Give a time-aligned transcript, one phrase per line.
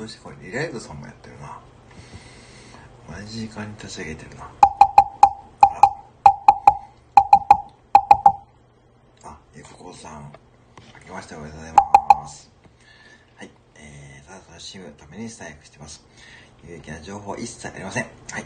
[0.00, 1.60] としてこれリライトさんもやってるな。
[3.14, 4.50] 同じ時間に立ち上げてるな。
[9.24, 10.32] あゆくこさん。
[11.00, 12.50] 明けましておめでとうございます。
[13.36, 13.50] はい。
[13.76, 16.02] えー、ただ楽しむためにスタイフしてます。
[16.66, 18.04] 有益な情報一切ありません。
[18.30, 18.44] はい。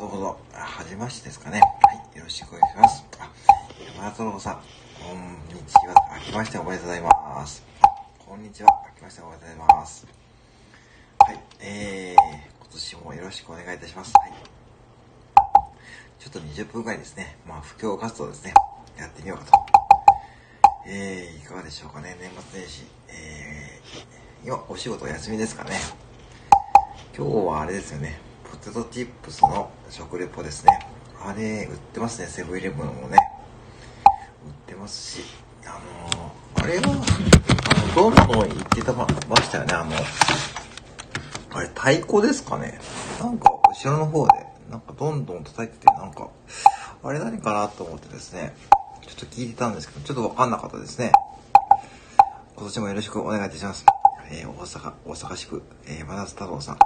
[0.00, 0.36] どうぞ。
[0.52, 1.60] はじましてですかね。
[1.60, 2.18] はい。
[2.18, 3.04] よろしくお願いします。
[3.20, 3.30] あ
[3.94, 4.54] 山田太郎さん。
[4.54, 5.94] こんにちは。
[6.18, 7.62] 明けましておめでとうございます。
[8.18, 8.82] こんにちは。
[8.88, 10.23] 明けましておめでとうございます。
[11.26, 12.22] はいえー
[12.60, 14.12] 今年もよろしくお願いいたします。
[14.18, 14.32] はい。
[16.18, 18.52] ちょっと20分ぐらいですね、まあ、布教活動ですね、
[18.98, 19.52] やってみようかと。
[20.86, 22.82] えー、いかがでしょうかね、年末年始。
[23.08, 25.78] えー、今、お仕事お休みですかね。
[27.16, 28.18] 今日はあれですよね、
[28.50, 30.78] ポテトチップスの食レポですね。
[31.24, 33.16] あれ、売ってますね、セブンイレブンもね。
[34.44, 35.24] 売ってますし、
[35.64, 35.80] あ
[36.12, 39.92] のー、あれは、あの、どんどん言ってたまましたよね、あの、
[41.54, 42.80] あれ、太鼓ですかね
[43.20, 44.32] なんか、後ろの方で、
[44.70, 46.28] なんかどんどん叩いてて、なんか、
[47.02, 48.54] あれ何かなと思ってですね、
[49.02, 51.12] ちょっと聞いてたんですけど、ちょっとわかんなかったですね。
[52.56, 53.86] 今年もよろしくお願いいたします。
[54.30, 56.78] えー、大阪、大阪支部、えー、真夏太郎さん。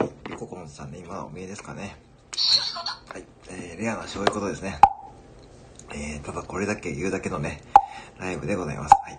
[0.00, 1.96] えー、ゆここんさんね、今のお見えですかね。
[3.08, 4.80] はい、えー、レアなそういうことですね。
[5.90, 7.62] えー、ただこれだけ言うだけのね、
[8.18, 8.94] ライブでございます。
[9.02, 9.18] はい。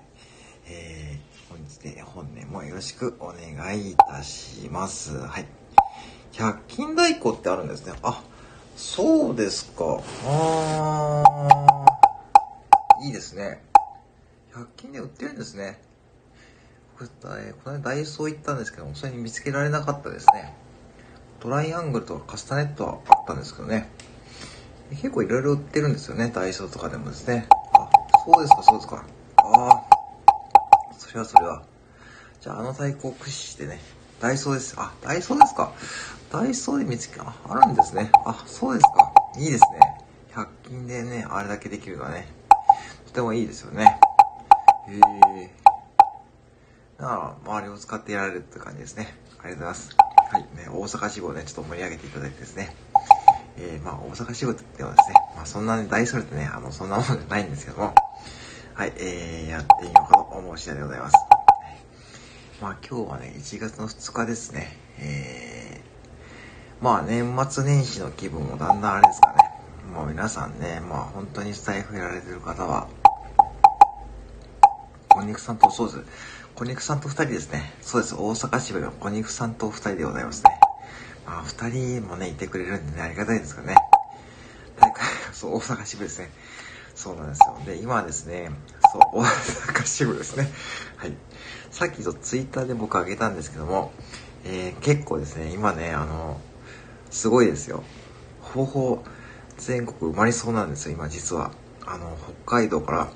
[0.67, 5.17] えー、本日で本年もよろしくお願いいたします。
[5.17, 5.47] はい。
[6.33, 7.93] 100均太鼓ってあるんですね。
[8.03, 8.23] あ、
[8.75, 9.99] そうですか。
[10.25, 13.63] あー、いいですね。
[14.53, 15.81] 100均で売ってるんですね。
[16.97, 17.09] これ、
[17.63, 20.53] この間ダイソー行ったんですけども、それに見つけられなかったですね。
[21.39, 23.89] トライアングルとかカスタネットはあったんですけどね。
[24.91, 27.47] 結構いろいろ売ってるんですよね、ダイソーとかでもですね。
[27.73, 27.89] あ、
[28.25, 29.03] そうですか、そうですか。
[29.37, 29.98] ああ、
[31.09, 31.63] それはそれは。
[32.39, 33.79] じゃあ、あの太鼓を駆使してね、
[34.19, 34.75] ダイソーです。
[34.77, 35.73] あ、ダイソーですか。
[36.31, 38.11] ダイソーで見つけ、あ、あるんですね。
[38.25, 39.11] あ、そうですか。
[39.35, 39.79] いいですね。
[40.35, 42.27] 100均でね、あれだけできるのはね、
[43.07, 43.99] とてもいいですよね。
[44.87, 45.49] へえ。
[46.99, 49.15] だから、周りを使ってやられるって感じですね。
[49.41, 49.95] ありがとうございます。
[50.31, 52.75] はい、ね、大阪支部をね、ちょっと盛り上げていただいてですね。
[53.57, 57.95] えー、まあ、大阪支部ってはですね、まあ、そんなに大それてね、あの、そんなものじゃないんですけども、
[58.79, 61.15] はい、えー、やってみようかと思う次第でございます。
[62.61, 64.73] まあ、今日はね、1月の2日ですね。
[64.99, 69.35] えー、まあ、年末年始の気分もだんだんあれですかね。
[69.93, 72.87] もう皆さんね、まあ、本当にスタイフやられてる方は、
[75.09, 76.03] こんにくさんと、そうです。
[76.55, 77.73] こんにくさんと2人ですね。
[77.81, 78.15] そうです。
[78.15, 80.57] 大阪支部のこんにくさんと2人でございますね。
[81.25, 83.75] まあ、2人もね、いてくれるんでね、ありがたいですかね。
[84.79, 85.03] 大会、
[85.33, 86.29] そう、大阪支部ですね。
[86.99, 87.57] そうなんですよ。
[87.65, 88.51] で、今はですね、
[88.91, 90.49] そう、大阪支部ですね。
[90.97, 91.13] はい。
[91.71, 93.93] さっきとツイッターで僕あげたんですけども、
[94.43, 96.41] えー、結構ですね、今ね、あの、
[97.09, 97.83] すごいですよ。
[98.41, 99.03] ほぼほぼ
[99.57, 101.51] 全国埋まりそうなんですよ、今実は。
[101.85, 103.09] あの、北海道から、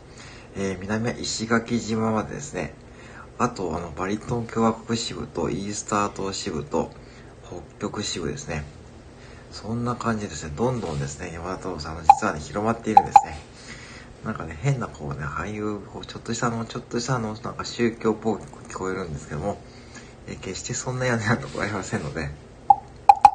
[0.55, 2.75] えー、南は石垣島までですね、
[3.37, 6.89] あと、あの、バリトン共和国支部とイースター島支部と
[7.45, 8.63] 北極支部ですね。
[9.51, 13.52] そんな感じですね、どんどんですね、山田太郎さんの実はね、広まっているんですね。
[14.23, 19.57] なんかね、変なこうね、ああいう、こうちょっとしたの、ちょっとしたの、なんか宗教っぽく聞こえるんですけども、
[20.27, 22.29] え決してそんな屋根なとこありませんので、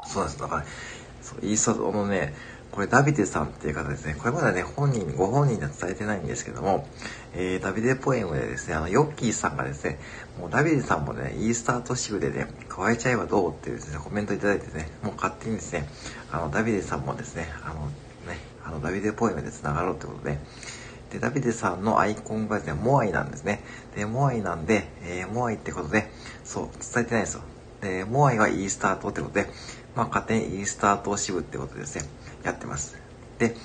[0.07, 0.41] そうなんです。
[0.41, 0.65] だから、
[1.21, 2.35] そう、イースター島のね、
[2.73, 4.15] これダビデさんっていう方ですね。
[4.19, 6.87] これまだね、本人、ご本人には伝えてないんですけども、
[7.35, 9.99] えー、ダビデポエムでですね、あの、ヨッキーさんがですね、
[10.39, 15.89] もうダビデさんもね、イースター島支部でね、加えちゃえばどうっていうですね、コメントいただいてね、もう勝手にですね、
[16.31, 17.91] あの、ダビデさんもですね、あの、
[18.69, 20.39] あの、ダビデポエムで繋がろうってことで、
[21.11, 23.63] で、ダビデさんのアイコンがですね、モアイなんですね。
[23.97, 26.11] で、モアイなんで、えー、モアイってことで、
[26.45, 27.43] そう、伝えてないんですよ。
[27.81, 29.47] で、モアイはイースター島ってことで、
[29.97, 32.05] まあ、勝手にイースター島支部ってことですね、
[32.45, 32.99] やってます。
[33.39, 33.57] で、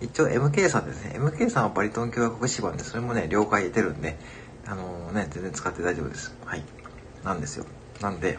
[0.00, 1.14] 一応 MK さんですね。
[1.18, 4.18] MK さんはバリトン共和国支部なんで、それもね、了解得てるんで、
[4.66, 6.34] あのー、ね、全然使って大丈夫です。
[6.44, 6.64] はい。
[7.24, 7.66] なんですよ。
[8.00, 8.38] なんで、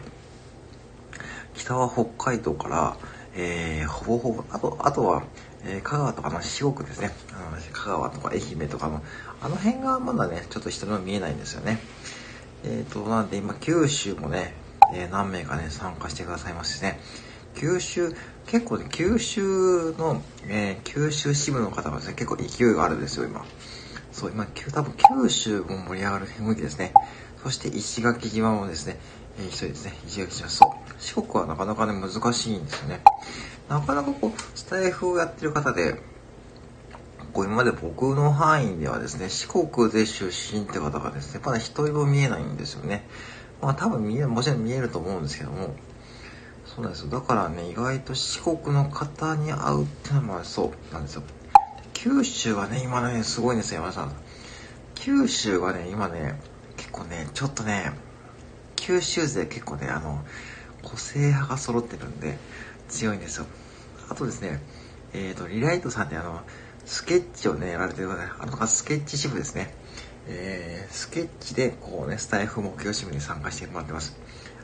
[1.54, 2.96] 北は北海道から、
[3.34, 5.22] えー、ほぼほぼ、あと、あとは、
[5.64, 7.10] えー、香川とかの四国ですね。
[7.32, 9.02] あの香川とか愛媛とかの、
[9.42, 11.78] あの辺がまだね、ちょっと人の見えないんですよね。
[12.64, 14.54] えっ、ー、と、なんで今、九州もね、
[14.94, 17.00] えー、何名かね、参加してくださいますしね。
[17.54, 18.14] 九州、
[18.46, 23.44] 結構ね、九州の、え、九州支部の方がですね、結構勢いがあるんですよ、今。
[24.12, 26.92] そう、今、多分九州も盛り上がる雰囲気ですね。
[27.42, 28.98] そして石垣島もですね、
[29.38, 30.70] えー、一人ですね、石垣島、そう。
[30.98, 33.00] 四国はなかなかね、難しいんですよね。
[33.68, 36.02] なかなかこう、スタイフをやってる方で、
[37.32, 43.06] こう今まで僕の範囲ではですね、四国で出身って方がですね、まだ一人も見えないんですよね。
[43.62, 45.74] まあ多分見え、もちろん見えると思うんですけども、
[46.66, 47.10] そうなんですよ。
[47.10, 51.22] だからね、意外と四国の方に会うってのはそうなんですよ。
[51.94, 54.12] 九州はね、今ね、すごいんですよ、山田さん。
[54.94, 56.40] 九州はね、今ね、
[56.76, 57.92] 結構ね、ちょっとね、
[58.80, 60.24] 九州勢結構ね、あの、
[60.82, 62.38] 個性派が揃ってるんで、
[62.88, 63.46] 強いんですよ。
[64.08, 64.60] あとですね、
[65.12, 66.40] えっ、ー、と、リライトさんってあの、
[66.86, 69.74] スケッチをね、やられてる方、あの、スケッチ支部ですね。
[70.28, 74.16] えー、スケッチで、こうね、スタイフ目標支部に参加してもらってます。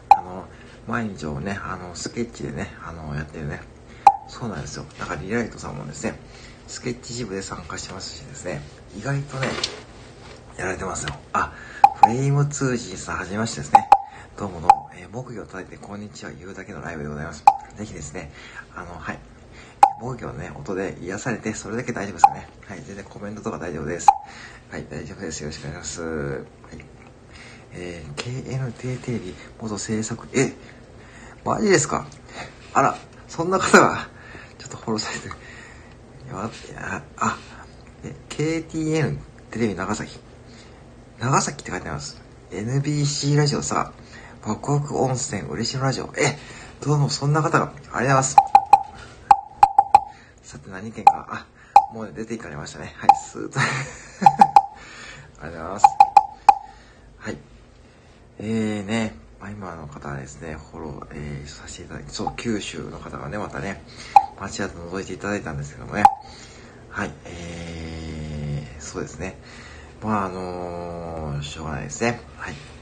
[0.08, 0.46] あの、
[0.88, 3.60] 毎日をね、あの、スケッチでね、あの、やってるね。
[4.28, 4.86] そうなんですよ。
[4.98, 6.18] だからリライトさんもですね、
[6.66, 8.62] スケッチ支部で参加してますしですね、
[8.98, 9.48] 意外とね、
[10.56, 11.14] やられてますよ。
[11.32, 11.52] あ、
[12.02, 13.95] フレイム通信さん、はじめましてですね。
[14.38, 17.42] どうもどうも、えー、木魚を叩いてこんにちは言うだけのライブでございます。
[17.74, 18.30] ぜひですね、
[18.74, 19.18] あの、はい。
[19.98, 22.46] 木魚のね、音で癒されて、それだけ大丈夫ですかね。
[22.68, 24.06] はい、全然コメントとか大丈夫です。
[24.70, 25.40] はい、大丈夫です。
[25.40, 26.02] よろしくお願いします。
[26.02, 26.44] はい。
[27.72, 30.52] えー、KNTT 元制作、え、
[31.42, 32.06] マジですか？
[32.74, 32.98] あら、
[33.28, 34.06] そんな方が、
[34.58, 35.30] ちょっとフォローされて、い
[36.74, 37.38] や、あ、
[38.04, 39.16] え KTN
[39.50, 40.20] テレビ長崎。
[41.20, 42.20] 長崎って書いてあります。
[42.50, 43.92] NBC ラジオさ、
[44.46, 46.04] ワクワク温泉嬉野ラジオ。
[46.16, 46.38] え、
[46.80, 48.36] どうもそんな方が、ありがとうございます。
[50.44, 51.46] さて何件か、あ、
[51.92, 52.94] もう出ていかれましたね。
[52.96, 53.58] はい、スーッと。
[55.42, 55.84] ありがとうございます。
[57.18, 57.38] はい。
[58.38, 63.82] えーね、まあ、今の方はですね、フォロー、えー、させていただき、そう、九州の方がね、またね、
[64.38, 66.04] 街屋と覗いていただいたんですけどもね。
[66.90, 69.40] はい、えー、そうですね。
[70.04, 72.20] まああのー、しょうがないですね。
[72.36, 72.75] はい。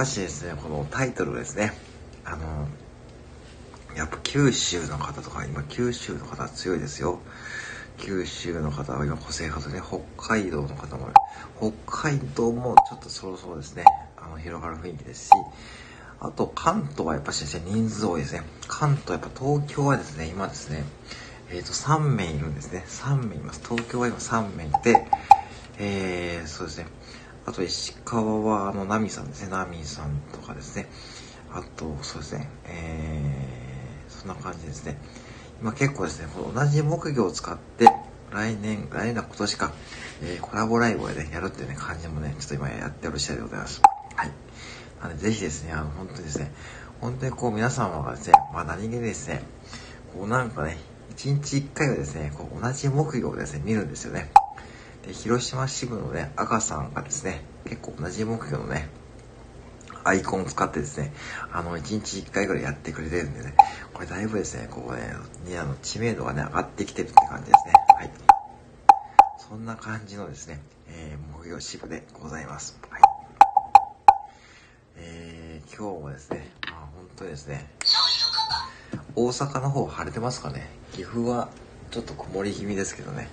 [0.00, 1.74] ぱしですね、このタイトルですね。
[2.24, 2.66] あの、
[3.94, 7.20] やっぱ九州の方とか、今九州の方強いですよ。
[7.98, 11.10] 九州の方は今個性派とね、北海道の方も、
[11.58, 11.72] 北
[12.08, 13.84] 海道もちょっとそろそろですね、
[14.16, 15.30] あの、広がる雰囲気ですし、
[16.18, 18.42] あと関東はやっぱしですね、人数多いですね。
[18.68, 20.84] 関東、やっぱ東京はですね、今ですね、
[21.50, 22.84] えっ、ー、と、3名いるんですね。
[22.88, 23.60] 3名います。
[23.62, 25.04] 東京は今3名いて、
[25.78, 26.86] えー、そうですね。
[27.50, 29.50] あと、石川は、あの、ナミさんですね。
[29.50, 30.86] ナミさんとかですね。
[31.52, 32.48] あと、そうですね。
[32.66, 34.96] えー、そんな感じですね。
[35.60, 37.86] 今結構ですね、この同じ木魚を使って、
[38.30, 39.72] 来年、来年が今年か、
[40.22, 43.82] えー、コラボライブをね、やるっていうね、感じもね、ちょっと今やっておる次第でございます。
[44.14, 44.30] はい。
[45.02, 46.52] なので、ぜひですね、あの、本当にですね、
[47.00, 49.42] 本当にこう皆様がですね、まあ何気にですね、
[50.14, 50.78] こうなんかね、
[51.10, 54.30] 一日一回はですね、こう同じ木魚をですね、見るんですよね。
[55.06, 58.88] で、広島支部のね、赤さんがですね、結構同じ目標のね、
[60.04, 61.12] アイコンを使ってですね、
[61.52, 63.54] あの、1日1回ぐらいやってくれてるんでね、
[63.92, 65.14] これだいぶですね、ここね、
[65.46, 67.72] にあの、知名度がね、上がってきてるって感じですね。
[67.96, 68.10] はい。
[69.38, 72.78] そんな感じのですね、えー、木曜支部でございます。
[72.88, 73.02] はい。
[74.96, 77.68] えー、今日もですね、まあ本当にですね、
[79.14, 81.48] 大阪の方晴れてますかね岐阜は
[81.90, 83.28] ちょっと曇り気味ですけどね。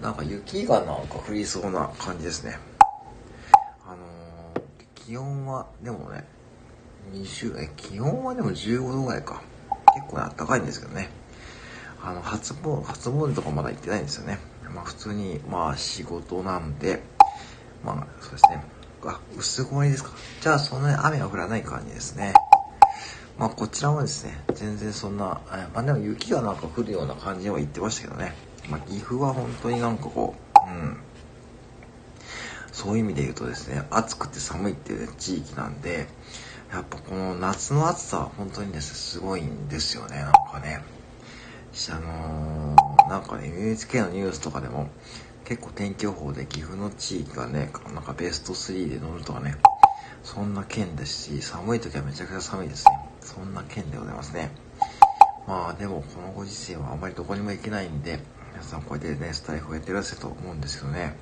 [0.00, 2.58] なんか雪がなんか降りそうな感じですね。
[3.86, 4.62] あのー、
[4.94, 6.24] 気温は、でもね、
[7.12, 9.42] 20、え、気温はでも15度ぐらいか。
[9.94, 11.10] 結構ね、暖かいんですけどね。
[12.02, 14.38] あの、初詣、初詣とかまだ行ってないんですよね。
[14.74, 17.02] まあ普通に、まあ仕事なんで、
[17.84, 18.64] まあそうですね。
[19.04, 20.10] あ、薄曇りですか。
[20.40, 22.32] じゃあそんなに雨が降らない感じですね。
[23.40, 25.40] まあこちらもですね、全然そんな、
[25.72, 28.34] まあでも雪がなんか降るような感じでは言ってましたけどね。
[28.68, 30.34] まあ岐阜は本当になんかこ
[30.68, 30.98] う、うん。
[32.70, 36.06] そういう意味で言うとですね、暑くて寒いっていう、ね、地域なんで、
[36.70, 40.82] やっぱこの夏の暑さは本当にですね、すごいんですよね、なんかね。
[41.88, 44.90] あのー、なんかね、NHK のニュースとかでも、
[45.46, 49.56] 結構天気予報で岐阜の地域がね、なんかベスト3で乗るとかね、
[50.22, 53.09] そんな県ですし、寒い時はめちゃくちゃ寒いですね。
[53.32, 54.50] そんな県でございますね。
[55.46, 58.18] まあでもこのご時世はあまりどこにも行けないんで、
[58.52, 61.16] 皆さんこうやってね、スタイフをやってらっしゃると思うんですけどね。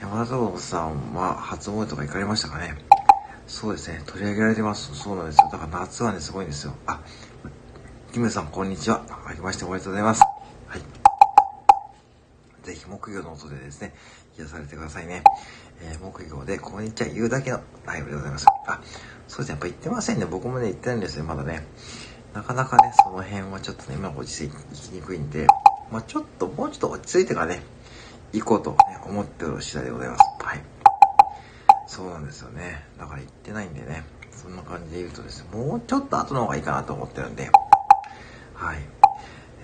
[0.00, 2.74] 山田太郎さんは初詣とか行かれましたかね？
[3.46, 4.94] そうですね、取り上げられてます。
[4.94, 5.50] そうなんですよ。
[5.52, 6.72] だから夏はね、すごいんですよ。
[6.86, 7.00] あ、
[8.12, 9.04] キムさん、こんにちは。
[9.26, 10.22] あけましておめでとうございます。
[10.22, 10.80] はい。
[12.62, 13.92] ぜひ木魚の音でですね、
[14.38, 15.22] 癒されてくださいね。
[15.80, 18.46] えー、木魚でこんにちは言うだけのライブでございます。
[18.66, 18.80] あ、
[19.28, 19.48] そうですね。
[19.50, 20.26] やっぱ言ってませんね。
[20.26, 21.24] 僕もね、言ってないんですよ。
[21.24, 21.66] まだね。
[22.32, 25.46] なかなかね、その辺はちょっとね、今ご時世行きにくいんで、
[25.90, 27.62] まあちょっと、もうちょっと落ち着いてからね、
[28.32, 30.20] 行こうと、ね、思ってる次第でございます。
[30.40, 30.60] はい。
[31.86, 32.84] そうなんですよね。
[32.98, 37.50] だから行ってないんでね、そんな感じで言うとですね、もうちょっと後の方がいいかなと思ってるんで、
[38.54, 38.78] はい。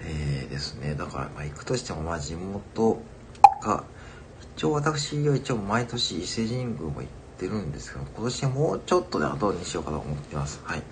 [0.04, 0.94] えー、ですね。
[0.94, 3.02] だから、まあ行くとしても、まあ地元
[3.62, 3.84] が、
[4.60, 7.04] 一応私は一応毎年伊勢神宮も行っ
[7.38, 10.60] てるんですけど、今年はもうちょっとで後にしようかと思ってます。
[10.64, 10.82] はい。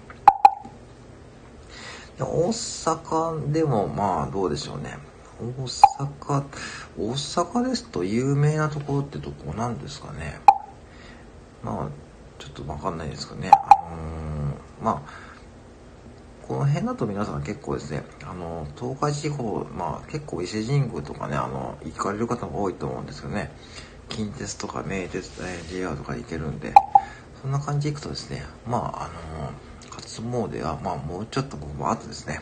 [2.19, 4.97] 大阪でもまあどうでしょうね。
[5.39, 6.45] 大阪、
[6.97, 10.41] 大阪ですと有名なところってどこなんですかね。
[11.63, 11.89] まあ、
[12.39, 13.51] ちょっとわかんないですけどね。
[13.53, 13.69] あ
[14.81, 15.28] のー、まあ、
[16.49, 23.53] この辺だと皆さん結構ですね、あの、東海地方、まあ結構伊勢神宮とかね、あの、行かれる方も多いと思うんですけどね、
[24.09, 26.73] 近鉄とか名鉄、え JR とか行けるんで、
[27.43, 29.53] そんな感じで行くとですね、まああの、
[29.91, 32.41] 初詣は、まあもうちょっと僕も後ですね、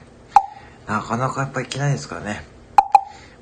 [0.86, 2.44] なかなかやっぱ行けないですからね、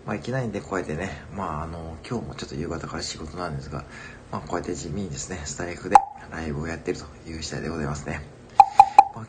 [0.06, 3.84] まあ行けないんで、こうやってね、まああの、今日もちょっと夕方から仕事なんですが、
[4.32, 5.96] まあこうやって地味にですね、スタイフで
[6.30, 8.33] ライブをやってるという次第でございますね。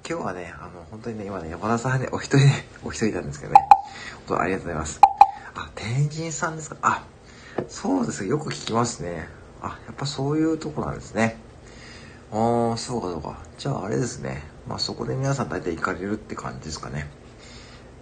[0.07, 3.59] 今日はね、あの、本当にね、今ね、山田さんね、お一人ね、お一人なんですけどね、
[4.27, 4.99] 本当ありがとうございます。
[5.55, 6.77] あ、天神さんですか？
[6.81, 7.03] あ、
[7.67, 9.27] そうですよく聞きますね。
[9.61, 11.37] あ、やっぱそういうとこなんですね。
[12.31, 13.39] ああ、そうかそうか。
[13.57, 14.43] じゃああれですね。
[14.67, 17.07] まあそこで皆さん大体行かれるって感じですかね。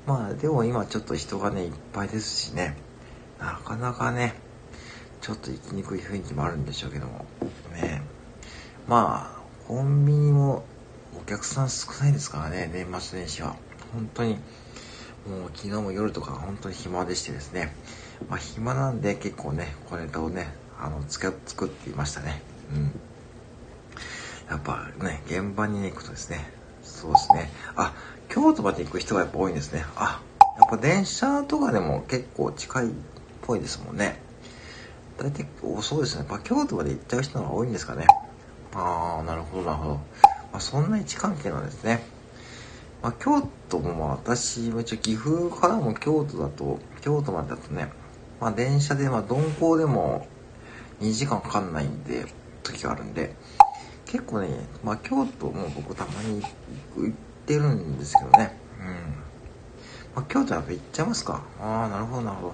[0.07, 2.75] まあでも今ちょっと人がね、いっぱいですしね。
[3.39, 4.35] なかなかね、
[5.21, 7.25] ちょっと行きにくい雰囲気もあるんでしょうけども。
[7.73, 8.01] ね。
[8.87, 10.65] まあ、コンビニも
[11.19, 13.55] お客さん少ないですからね、年末年始は。
[13.93, 14.33] 本当に、
[15.27, 17.75] もう昨日も夜とか本当に暇でしてですね。
[18.29, 22.41] まあ暇なんで結構ね、小ネタをね、あの、つか作っていましたね。
[22.73, 22.91] うん。
[24.49, 26.49] やっぱね、現場に、行くとですね、
[26.81, 27.49] そうですね。
[27.75, 27.93] あ、
[28.29, 29.85] 京都まで行く人がやっぱ多いんですね。
[29.95, 30.21] あ、
[30.59, 32.89] やっぱ電車とかでも結構近いっ
[33.41, 34.19] ぽいですもんね。
[35.17, 35.45] 大体、
[35.81, 36.25] そうですね。
[36.27, 38.07] やっぱ京都まで行っちゃう人が多いんですかね。
[38.73, 39.99] ああ、なるほど、なるほど。
[40.53, 41.99] まあ、そんな位置関係なんですね。
[43.01, 47.91] まあ、京都もまあ私、一応岐阜からも京都だと、京都までだとね、
[48.39, 50.27] まあ電車でまあ鈍行でも
[51.01, 52.25] 2時間かかんないんで、
[52.61, 53.35] 時があるんで、
[54.05, 54.49] 結構ね、
[54.83, 56.41] まあ京都も僕たまに
[56.95, 57.15] 行っ
[57.47, 58.55] てるんですけどね。
[58.79, 58.87] うん。
[60.15, 61.41] まあ京都やっぱ行っちゃいますか。
[61.59, 62.53] ああ、なるほどなるほど。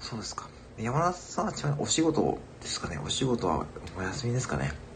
[0.00, 0.48] そうですか。
[0.78, 2.98] 山田さんはちなみにお仕事ですかね。
[3.04, 3.66] お仕事は
[3.98, 4.87] お休みですかね。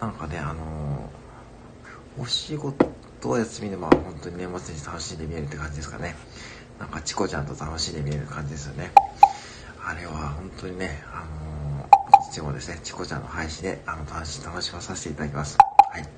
[0.00, 2.88] なんかね、あのー、お仕事
[3.28, 6.16] は休みで、まあ本当に年末に楽しんで見えるって感じですかね。
[6.78, 8.92] なんかチコちゃんと楽しんで見える感じですよね。
[9.84, 15.58] あれは本当にね、あのー、こっちもですね、チコちゃんの配信で、あの、楽し、楽しまさせていただきます。
[15.92, 16.08] はい。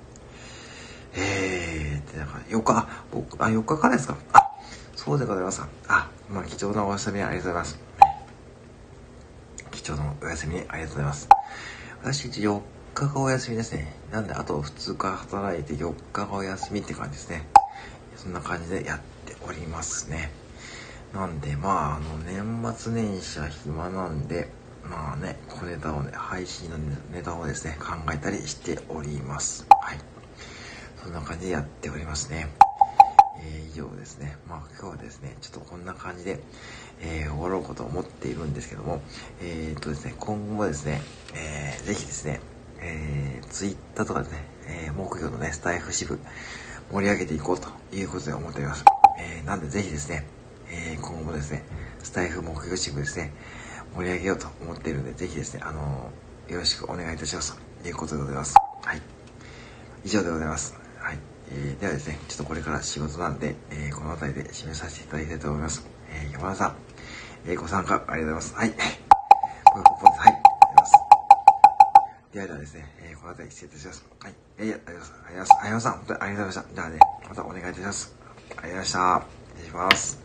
[1.14, 4.16] えー、で、なんか、4日、僕、あ、4日からですか？
[4.32, 4.48] あ、
[4.94, 5.68] そうでございますか。
[5.88, 7.78] あ、まあ、貴重なお休みありがとうございます。
[9.72, 11.28] 貴重なお休みありがとうございます。
[12.02, 12.60] 私、4
[12.94, 13.94] 日がお休みですね。
[14.10, 17.46] なんで、あと2日働いて4日がお休みって感じですね。
[18.16, 20.30] そんな感じでやっておりますね。
[21.12, 24.48] なんで、まあ、あの、年末年始は暇なんで、
[24.84, 26.78] まあね、小ネタをね、配信の
[27.12, 29.66] ネタをですね、考えたりしております。
[29.68, 29.98] はい。
[31.02, 32.48] そんな感じでやっておりますね。
[33.44, 34.36] えー、以上ですね。
[34.48, 36.40] まあ今日はですね、ちょっとこんな感じで、
[37.00, 39.00] えー、終わろうかと思っているんですけども、
[39.40, 41.00] えー、っとですね、今後もですね、
[41.34, 42.40] えー、ぜひですね、
[42.82, 46.18] えー、ツイッターとかでね、えー、木魚のね、スタイフ支部、
[46.90, 48.84] 盛り上げていこうということで思っております。
[49.18, 50.26] えー、なんでぜひですね、
[50.68, 51.64] えー、今後もですね、
[52.02, 53.32] スタイフ木魚支部ですね、
[53.94, 58.54] 盛り上げようと思っているので、ぜひですね、あのー、よろしくお願いいたしますということでございます。
[58.82, 59.02] はい。
[60.04, 60.74] 以上でございます。
[60.98, 61.18] はい。
[61.50, 65.86] えー、ではですね、ちょっとこれから仕事なんで、えー、この辺りで締めさせていただきたいと思います。
[66.10, 66.76] えー、山田さん、
[67.46, 68.54] えー、ご参加ありがとうございます。
[68.54, 68.74] はい。
[72.32, 74.04] ではではですね、えー、この辺り失礼いたします。
[74.20, 74.34] はい。
[74.56, 75.12] えー、ありがとうございます。
[75.22, 75.92] ありがとうございました。
[75.92, 76.74] 本当にありがとうございました。
[76.74, 76.98] じゃあね、
[77.28, 78.16] またお願いいたします。
[78.16, 79.22] ありがとうございました。
[79.52, 80.21] 失礼します。